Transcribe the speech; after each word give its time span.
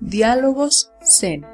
Diálogos 0.00 0.92
Zen. 1.02 1.44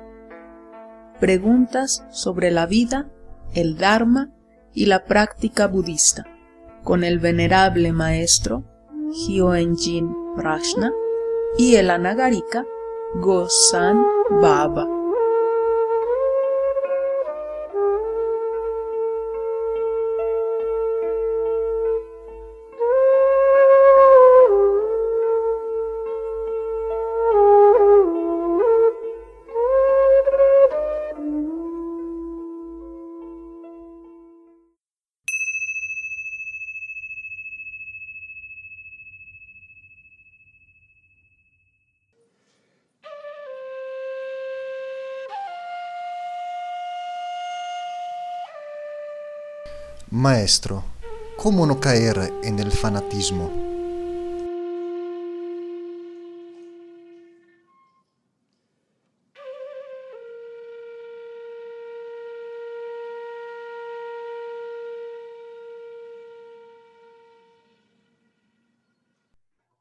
Preguntas 1.18 2.04
sobre 2.10 2.50
la 2.50 2.66
vida, 2.66 3.08
el 3.54 3.78
Dharma 3.78 4.30
y 4.74 4.84
la 4.84 5.04
práctica 5.04 5.66
budista, 5.66 6.26
con 6.82 7.04
el 7.04 7.20
venerable 7.20 7.92
maestro 7.92 8.64
Hyoenjin 9.12 10.14
Prashna 10.36 10.92
y 11.56 11.76
el 11.76 11.88
anagarika 11.88 12.66
Gosan 13.14 14.04
Baba. 14.42 14.93
Maestro, 50.10 50.84
¿cómo 51.36 51.66
no 51.66 51.80
caer 51.80 52.32
en 52.44 52.58
el 52.58 52.70
fanatismo? 52.70 53.50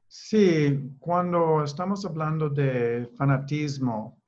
Sí, 0.08 0.96
cuando 0.98 1.62
estamos 1.62 2.04
hablando 2.04 2.48
de 2.48 3.08
fanatismo, 3.16 4.20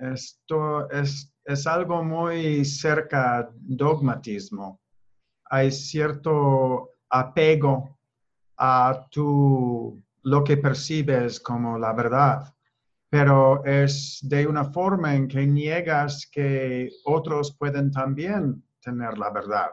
esto 0.00 0.90
es, 0.90 1.32
es 1.44 1.66
algo 1.66 2.02
muy 2.02 2.64
cerca 2.64 3.48
dogmatismo 3.54 4.80
hay 5.50 5.70
cierto 5.70 6.90
apego 7.08 7.98
a 8.58 9.06
tu, 9.10 10.02
lo 10.22 10.44
que 10.44 10.56
percibes 10.56 11.40
como 11.40 11.78
la 11.78 11.92
verdad, 11.92 12.52
pero 13.08 13.64
es 13.64 14.18
de 14.22 14.46
una 14.46 14.64
forma 14.64 15.14
en 15.14 15.28
que 15.28 15.46
niegas 15.46 16.28
que 16.30 16.90
otros 17.04 17.56
pueden 17.56 17.90
también 17.90 18.62
tener 18.80 19.16
la 19.18 19.30
verdad. 19.30 19.70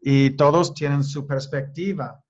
Y 0.00 0.30
todos 0.36 0.72
tienen 0.74 1.02
su 1.02 1.26
perspectiva. 1.26 2.22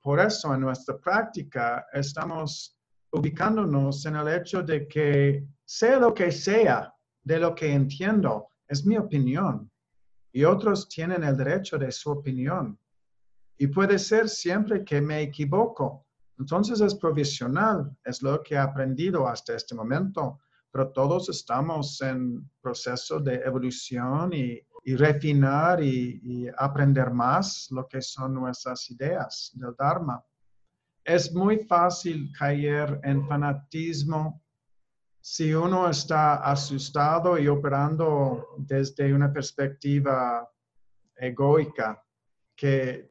Por 0.00 0.20
eso 0.20 0.54
en 0.54 0.62
nuestra 0.62 0.98
práctica 0.98 1.86
estamos 1.92 2.76
ubicándonos 3.12 4.06
en 4.06 4.16
el 4.16 4.28
hecho 4.28 4.62
de 4.62 4.88
que 4.88 5.44
sea 5.64 5.98
lo 5.98 6.14
que 6.14 6.32
sea 6.32 6.94
de 7.22 7.38
lo 7.38 7.54
que 7.54 7.72
entiendo, 7.72 8.48
es 8.66 8.86
mi 8.86 8.96
opinión 8.96 9.70
y 10.32 10.44
otros 10.44 10.88
tienen 10.88 11.24
el 11.24 11.36
derecho 11.36 11.78
de 11.78 11.90
su 11.90 12.10
opinión. 12.10 12.78
Y 13.58 13.66
puede 13.66 13.98
ser 13.98 14.28
siempre 14.28 14.84
que 14.84 15.00
me 15.00 15.20
equivoco. 15.20 16.06
Entonces 16.38 16.80
es 16.80 16.94
provisional, 16.94 17.94
es 18.04 18.22
lo 18.22 18.42
que 18.42 18.54
he 18.54 18.58
aprendido 18.58 19.28
hasta 19.28 19.54
este 19.54 19.74
momento, 19.74 20.40
pero 20.70 20.90
todos 20.92 21.28
estamos 21.28 22.00
en 22.00 22.48
proceso 22.62 23.20
de 23.20 23.36
evolución 23.44 24.32
y, 24.32 24.60
refinar 24.96 25.82
y, 25.82 26.20
y, 26.22 26.48
aprender 26.56 27.10
más 27.10 27.68
lo 27.70 27.86
que 27.86 28.00
son 28.00 28.34
nuestras 28.34 28.90
ideas 28.90 29.50
del 29.54 29.74
Dharma. 29.78 30.24
Es 31.04 31.32
muy 31.34 31.58
fácil 31.58 32.32
caer 32.38 32.98
en 33.02 33.26
fanatismo 33.26 34.42
si 35.20 35.52
uno 35.52 35.88
está 35.88 36.36
asustado 36.36 37.38
y 37.38 37.46
operando 37.48 38.56
desde 38.58 39.12
una 39.12 39.32
perspectiva 39.32 40.48
egoica, 41.16 42.02
que 42.56 43.10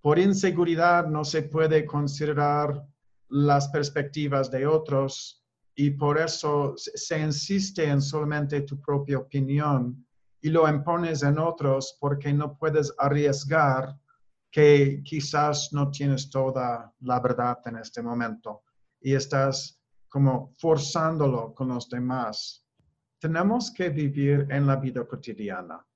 por 0.00 0.18
inseguridad 0.18 1.06
no 1.06 1.24
se 1.24 1.42
puede 1.42 1.84
considerar 1.84 2.86
las 3.28 3.68
perspectivas 3.68 4.50
de 4.50 4.66
otros 4.66 5.44
y 5.74 5.90
por 5.90 6.18
eso 6.18 6.74
se 6.76 7.20
insiste 7.20 7.84
en 7.84 8.02
solamente 8.02 8.62
tu 8.62 8.80
propia 8.80 9.18
opinión 9.18 10.06
y 10.40 10.48
lo 10.48 10.68
impones 10.68 11.22
en 11.22 11.38
otros 11.38 11.96
porque 12.00 12.32
no 12.32 12.56
puedes 12.56 12.92
arriesgar 12.98 13.96
que 14.50 15.02
quizás 15.04 15.72
no 15.72 15.90
tienes 15.90 16.28
toda 16.30 16.92
la 17.00 17.20
verdad 17.20 17.58
en 17.66 17.76
este 17.76 18.02
momento 18.02 18.62
y 19.00 19.14
estás 19.14 19.79
como 20.10 20.52
forzándolo 20.58 21.54
con 21.54 21.68
los 21.68 21.88
demás. 21.88 22.66
Tenemos 23.18 23.70
que 23.70 23.88
vivir 23.88 24.46
en 24.50 24.66
la 24.66 24.76
vida 24.76 25.06
cotidiana 25.06 25.86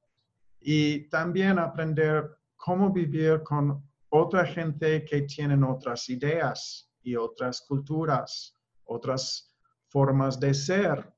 y 0.61 1.09
también 1.11 1.59
aprender 1.59 2.31
cómo 2.57 2.91
vivir 2.91 3.43
con 3.43 3.83
otra 4.11 4.47
gente 4.47 5.05
que 5.05 5.23
tienen 5.23 5.65
otras 5.65 6.09
ideas 6.09 6.89
y 7.03 7.17
otras 7.17 7.63
culturas, 7.63 8.55
otras 8.85 9.53
formas 9.89 10.39
de 10.39 10.55
ser. 10.55 11.13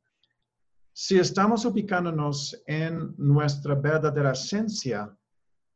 Si 0.93 1.19
estamos 1.19 1.67
ubicándonos 1.67 2.63
en 2.67 3.15
nuestra 3.19 3.75
verdadera 3.75 4.33
esencia, 4.33 5.15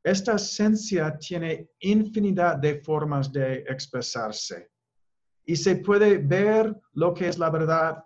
esta 0.02 0.36
esencia 0.36 1.18
tiene 1.18 1.68
infinidad 1.80 2.56
de 2.56 2.80
formas 2.80 3.30
de 3.30 3.56
expresarse 3.68 4.70
y 5.44 5.56
se 5.56 5.76
puede 5.76 6.18
ver 6.18 6.74
lo 6.92 7.14
que 7.14 7.28
es 7.28 7.38
la 7.38 7.50
verdad 7.50 8.04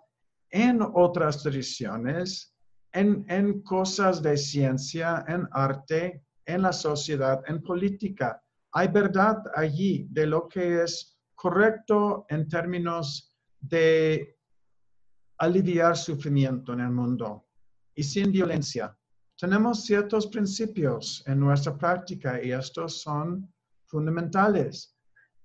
en 0.49 0.79
otras 0.81 1.43
tradiciones, 1.43 2.55
en, 2.91 3.25
en 3.27 3.61
cosas 3.61 4.21
de 4.21 4.37
ciencia, 4.37 5.25
en 5.27 5.47
arte, 5.51 6.23
en 6.45 6.61
la 6.61 6.71
sociedad, 6.71 7.41
en 7.47 7.61
política. 7.61 8.41
Hay 8.71 8.87
verdad 8.87 9.43
allí 9.55 10.07
de 10.09 10.27
lo 10.27 10.47
que 10.47 10.83
es 10.83 11.17
correcto 11.35 12.25
en 12.29 12.47
términos 12.47 13.35
de 13.59 14.37
aliviar 15.37 15.97
sufrimiento 15.97 16.73
en 16.73 16.79
el 16.81 16.91
mundo 16.91 17.47
y 17.93 18.03
sin 18.03 18.31
violencia. 18.31 18.97
Tenemos 19.37 19.83
ciertos 19.83 20.27
principios 20.27 21.23
en 21.27 21.39
nuestra 21.39 21.77
práctica 21.77 22.41
y 22.41 22.51
estos 22.51 23.01
son 23.01 23.53
fundamentales. 23.85 24.95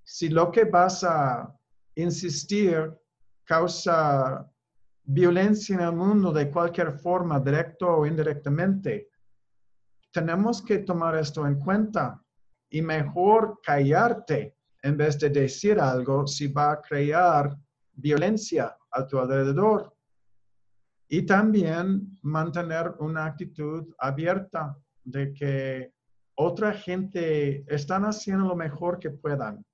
Si 0.04 0.28
lo 0.28 0.50
que 0.50 0.64
vas 0.64 1.02
a 1.04 1.52
insistir 2.00 2.92
causa 3.44 4.46
violencia 5.04 5.74
en 5.74 5.80
el 5.80 5.92
mundo 5.92 6.32
de 6.32 6.50
cualquier 6.50 6.92
forma, 6.92 7.40
directo 7.40 7.88
o 7.88 8.06
indirectamente. 8.06 9.08
Tenemos 10.12 10.62
que 10.62 10.78
tomar 10.78 11.16
esto 11.16 11.46
en 11.46 11.58
cuenta 11.58 12.22
y 12.68 12.82
mejor 12.82 13.60
callarte 13.62 14.56
en 14.82 14.96
vez 14.96 15.18
de 15.18 15.30
decir 15.30 15.80
algo 15.80 16.26
si 16.26 16.48
va 16.48 16.72
a 16.72 16.80
crear 16.80 17.56
violencia 17.92 18.76
a 18.90 19.06
tu 19.06 19.18
alrededor. 19.18 19.94
Y 21.08 21.26
también 21.26 22.18
mantener 22.22 22.94
una 23.00 23.26
actitud 23.26 23.92
abierta 23.98 24.76
de 25.02 25.32
que 25.32 25.92
otra 26.36 26.72
gente 26.72 27.64
están 27.72 28.04
haciendo 28.04 28.46
lo 28.46 28.56
mejor 28.56 28.98
que 28.98 29.10
puedan 29.10 29.64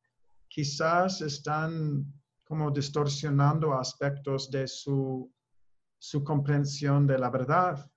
quizás 0.49 1.21
están 1.21 2.13
como 2.45 2.71
distorsionando 2.71 3.75
aspectos 3.75 4.51
de 4.51 4.69
su, 4.69 5.33
su 5.99 6.23
comprensión 6.23 7.07
de 7.07 7.19
la 7.19 7.31
verdad. 7.31 7.91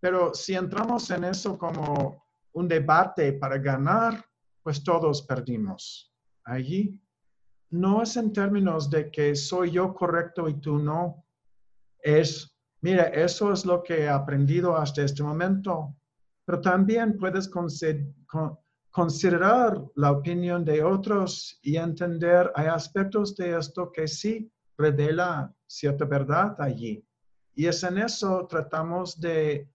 Pero 0.00 0.34
si 0.34 0.54
entramos 0.54 1.10
en 1.10 1.24
eso 1.24 1.58
como 1.58 2.24
un 2.52 2.68
debate 2.68 3.34
para 3.34 3.58
ganar, 3.58 4.24
pues 4.62 4.82
todos 4.82 5.22
perdimos. 5.22 6.12
Allí 6.44 7.00
no 7.70 8.02
es 8.02 8.16
en 8.16 8.32
términos 8.32 8.90
de 8.90 9.10
que 9.10 9.34
soy 9.34 9.70
yo 9.72 9.94
correcto 9.94 10.48
y 10.48 10.60
tú 10.60 10.78
no. 10.78 11.24
Es, 11.98 12.56
mira, 12.80 13.04
eso 13.04 13.52
es 13.52 13.64
lo 13.64 13.82
que 13.82 14.02
he 14.02 14.08
aprendido 14.08 14.76
hasta 14.76 15.02
este 15.02 15.22
momento. 15.22 15.96
Pero 16.44 16.60
también 16.60 17.16
puedes 17.18 17.48
considerar 18.92 19.82
la 19.96 20.12
opinión 20.12 20.64
de 20.64 20.84
otros 20.84 21.58
y 21.62 21.76
entender, 21.76 22.52
hay 22.54 22.66
aspectos 22.66 23.34
de 23.34 23.58
esto 23.58 23.90
que 23.90 24.06
sí 24.06 24.52
revela 24.76 25.52
cierta 25.66 26.04
verdad 26.04 26.54
allí. 26.60 27.02
Y 27.54 27.66
es 27.66 27.82
en 27.82 27.98
eso 27.98 28.46
tratamos 28.46 29.18
de 29.18 29.68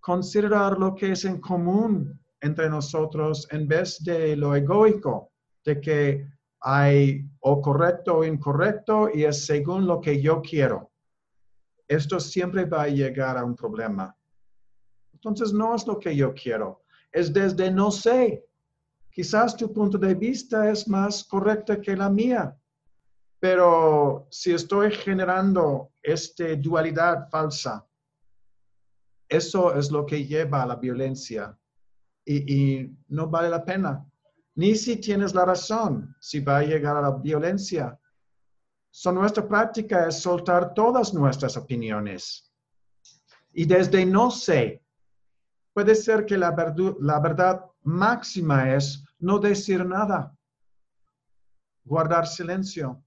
considerar 0.00 0.78
lo 0.78 0.94
que 0.94 1.12
es 1.12 1.24
en 1.26 1.40
común 1.40 2.18
entre 2.40 2.70
nosotros 2.70 3.46
en 3.50 3.68
vez 3.68 4.02
de 4.02 4.36
lo 4.36 4.54
egoico, 4.54 5.32
de 5.64 5.80
que 5.80 6.26
hay 6.60 7.28
o 7.40 7.60
correcto 7.60 8.18
o 8.18 8.24
incorrecto 8.24 9.10
y 9.12 9.24
es 9.24 9.44
según 9.44 9.86
lo 9.86 10.00
que 10.00 10.20
yo 10.20 10.40
quiero. 10.40 10.90
esto 11.88 12.18
siempre 12.18 12.64
va 12.64 12.82
a 12.82 12.88
llegar 12.88 13.36
a 13.38 13.44
un 13.44 13.54
problema. 13.54 14.16
Entonces 15.12 15.52
no 15.52 15.74
es 15.74 15.86
lo 15.86 15.98
que 15.98 16.16
yo 16.16 16.34
quiero, 16.34 16.82
es 17.12 17.32
desde 17.32 17.70
no 17.70 17.90
sé. 17.90 18.45
Quizás 19.16 19.56
tu 19.56 19.72
punto 19.72 19.96
de 19.96 20.14
vista 20.14 20.70
es 20.70 20.86
más 20.86 21.24
correcto 21.24 21.80
que 21.80 21.96
la 21.96 22.10
mía, 22.10 22.54
pero 23.40 24.28
si 24.30 24.52
estoy 24.52 24.90
generando 24.90 25.94
esta 26.02 26.54
dualidad 26.54 27.26
falsa, 27.30 27.82
eso 29.26 29.74
es 29.74 29.90
lo 29.90 30.04
que 30.04 30.26
lleva 30.26 30.62
a 30.62 30.66
la 30.66 30.76
violencia 30.76 31.58
y, 32.26 32.94
no 33.08 33.26
vale 33.28 33.48
la 33.48 33.64
pena. 33.64 34.04
Ni 34.54 34.74
si 34.74 34.96
tienes 34.96 35.34
la 35.34 35.46
razón, 35.46 36.14
si 36.20 36.40
va 36.40 36.58
a 36.58 36.64
llegar 36.64 36.98
a 36.98 37.00
la 37.00 37.12
violencia. 37.12 37.98
So, 38.90 39.12
nuestra 39.12 39.48
práctica 39.48 40.08
es 40.08 40.20
soltar 40.20 40.74
todas 40.74 41.14
nuestras 41.14 41.56
opiniones. 41.56 42.52
Y 43.54 43.64
desde 43.64 44.04
no 44.04 44.30
sé, 44.30 44.84
puede 45.72 45.94
ser 45.94 46.26
que 46.26 46.36
la, 46.36 46.54
la 47.00 47.20
verdad 47.20 47.64
máxima 47.82 48.74
es 48.74 49.05
no 49.18 49.38
decir 49.38 49.84
nada, 49.84 50.36
guardar 51.84 52.26
silencio. 52.26 53.02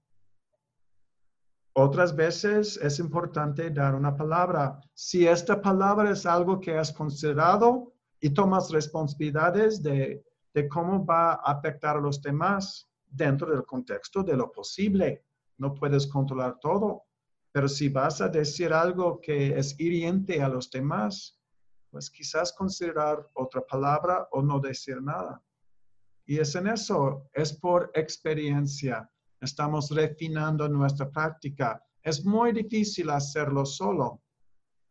Otras 1.72 2.14
veces 2.14 2.76
es 2.78 2.98
importante 2.98 3.70
dar 3.70 3.94
una 3.94 4.16
palabra. 4.16 4.80
Si 4.92 5.26
esta 5.26 5.62
palabra 5.62 6.10
es 6.10 6.26
algo 6.26 6.60
que 6.60 6.76
has 6.76 6.92
considerado 6.92 7.92
y 8.20 8.30
tomas 8.30 8.70
responsabilidades 8.70 9.82
de, 9.82 10.24
cómo 10.68 11.06
va 11.06 11.32
a 11.34 11.52
afectar 11.52 11.96
a 11.96 12.00
los 12.00 12.20
demás 12.20 12.88
dentro 13.06 13.50
del 13.50 13.64
contexto 13.64 14.22
de 14.22 14.36
lo 14.36 14.50
posible. 14.50 15.24
No 15.58 15.72
puedes 15.72 16.06
controlar 16.06 16.58
todo, 16.60 17.04
pero 17.52 17.68
si 17.68 17.88
vas 17.88 18.20
a 18.20 18.28
decir 18.28 18.72
algo 18.72 19.20
que 19.20 19.58
es 19.58 19.78
hiriente 19.78 20.42
a 20.42 20.48
los 20.48 20.70
demás, 20.70 21.38
pues 21.90 22.10
quizás 22.10 22.52
considerar 22.52 23.26
otra 23.34 23.62
palabra 23.62 24.28
o 24.32 24.42
no 24.42 24.58
decir 24.60 25.00
nada. 25.02 25.42
Y 26.30 26.38
es 26.38 26.54
en 26.54 26.68
eso, 26.68 27.28
es 27.34 27.52
por 27.52 27.90
experiencia 27.92 29.10
estamos 29.40 29.90
refinando 29.90 30.68
nuestra 30.68 31.10
práctica. 31.10 31.82
Es 32.04 32.24
muy 32.24 32.52
difícil 32.52 33.10
hacerlo 33.10 33.66
solo, 33.66 34.22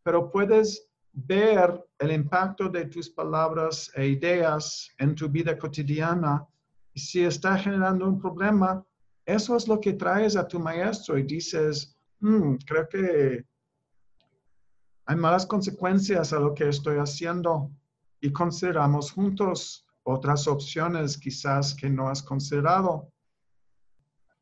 pero 0.02 0.30
puedes 0.30 0.86
ver 1.14 1.82
el 1.98 2.12
impacto 2.12 2.68
de 2.68 2.84
tus 2.84 3.08
palabras 3.08 3.90
e 3.94 4.08
ideas 4.08 4.90
en 4.98 5.14
tu 5.14 5.30
vida 5.30 5.58
cotidiana. 5.58 6.46
Y 6.92 7.00
si 7.00 7.24
está 7.24 7.56
generando 7.56 8.06
un 8.06 8.20
problema, 8.20 8.84
eso 9.24 9.56
es 9.56 9.66
lo 9.66 9.80
que 9.80 9.94
traes 9.94 10.36
a 10.36 10.46
tu 10.46 10.58
maestro 10.58 11.16
y 11.16 11.22
dices, 11.22 11.96
hmm, 12.18 12.56
creo 12.66 12.86
que 12.86 13.46
hay 15.06 15.16
malas 15.16 15.46
consecuencias 15.46 16.34
a 16.34 16.38
lo 16.38 16.52
que 16.52 16.68
estoy 16.68 16.98
haciendo 16.98 17.70
y 18.20 18.30
consideramos 18.30 19.10
juntos 19.12 19.86
otras 20.04 20.46
opciones 20.48 21.18
quizás 21.18 21.74
que 21.74 21.88
no 21.88 22.08
has 22.08 22.22
considerado. 22.22 23.12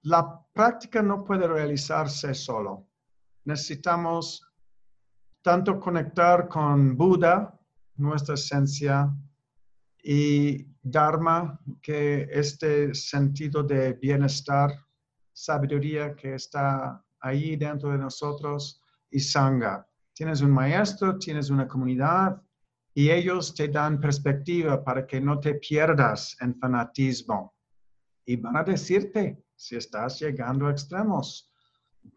La 0.02 0.40
práctica 0.52 1.02
no 1.02 1.24
puede 1.24 1.46
realizarse 1.46 2.34
solo. 2.34 2.86
Necesitamos 3.44 4.42
tanto 5.42 5.80
conectar 5.80 6.48
con 6.48 6.96
Buda, 6.96 7.58
nuestra 7.96 8.34
esencia, 8.34 9.10
y 10.02 10.66
Dharma, 10.82 11.58
que 11.82 12.28
este 12.30 12.94
sentido 12.94 13.62
de 13.62 13.94
bienestar, 13.94 14.72
sabiduría 15.32 16.14
que 16.14 16.34
está 16.34 17.04
ahí 17.20 17.56
dentro 17.56 17.90
de 17.90 17.98
nosotros, 17.98 18.80
y 19.10 19.20
Sangha. 19.20 19.86
Tienes 20.12 20.40
un 20.40 20.50
maestro, 20.50 21.18
tienes 21.18 21.50
una 21.50 21.66
comunidad, 21.66 22.40
y 22.98 23.12
ellos 23.12 23.54
te 23.54 23.68
dan 23.68 24.00
perspectiva 24.00 24.82
para 24.82 25.06
que 25.06 25.20
no 25.20 25.38
te 25.38 25.54
pierdas 25.54 26.36
en 26.40 26.58
fanatismo. 26.58 27.54
Y 28.24 28.34
van 28.34 28.56
a 28.56 28.64
decirte, 28.64 29.40
si 29.54 29.76
estás 29.76 30.18
llegando 30.18 30.66
a 30.66 30.72
extremos, 30.72 31.48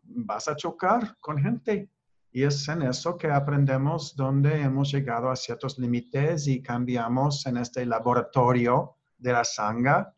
vas 0.06 0.48
a 0.48 0.56
chocar 0.56 1.16
con 1.19 1.38
gente. 1.38 1.88
Y 2.31 2.42
es 2.42 2.68
en 2.68 2.81
eso 2.81 3.16
que 3.16 3.30
aprendemos 3.30 4.16
dónde 4.16 4.60
hemos 4.60 4.92
llegado 4.92 5.30
a 5.30 5.36
ciertos 5.36 5.78
límites 5.78 6.48
y 6.48 6.63
cambiamos 6.63 7.45
en 7.45 7.57
este 7.57 7.86
laboratorio 7.86 8.95
de 9.19 9.34
la 9.34 9.44
sangha 9.44 10.12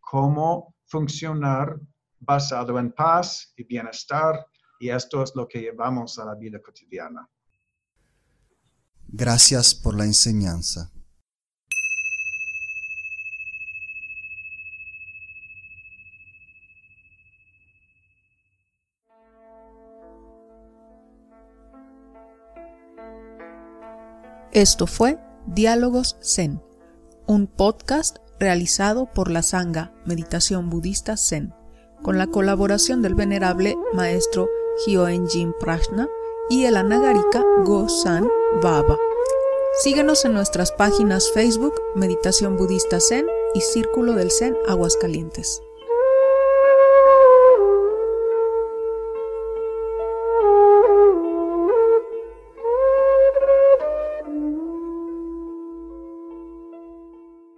cómo 0.00 0.74
funcionar 0.86 1.78
basado 2.18 2.76
en 2.80 2.90
paz 2.90 3.52
y 3.56 3.62
bienestar. 3.62 4.44
Y 4.80 4.88
esto 4.88 5.22
es 5.22 5.32
lo 5.36 5.46
que 5.46 5.60
llevamos 5.60 6.18
a 6.18 6.24
la 6.24 6.34
vida 6.34 6.60
cotidiana. 6.60 7.30
Gracias 9.10 9.74
por 9.74 9.96
la 9.96 10.04
enseñanza. 10.04 10.90
Esto 24.52 24.86
fue 24.86 25.18
Diálogos 25.46 26.16
Zen, 26.22 26.60
un 27.26 27.46
podcast 27.46 28.18
realizado 28.38 29.12
por 29.12 29.30
la 29.30 29.42
Sangha 29.42 29.92
Meditación 30.04 30.68
Budista 30.68 31.16
Zen, 31.16 31.54
con 32.02 32.18
la 32.18 32.26
colaboración 32.26 33.00
del 33.00 33.14
venerable 33.14 33.74
maestro 33.94 34.48
Hyoen-Jin 34.86 35.54
Prajna 35.58 36.08
y 36.48 36.64
el 36.64 36.76
anagarika 36.76 37.44
Go-san 37.64 38.28
Baba. 38.62 38.96
Síguenos 39.82 40.24
en 40.24 40.32
nuestras 40.32 40.72
páginas 40.72 41.30
Facebook 41.32 41.74
Meditación 41.94 42.56
Budista 42.56 43.00
Zen 43.00 43.26
y 43.54 43.60
Círculo 43.60 44.14
del 44.14 44.30
Zen 44.30 44.56
Aguascalientes. 44.66 45.62